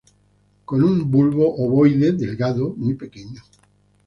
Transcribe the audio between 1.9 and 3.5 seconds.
delgado, muy pequeño.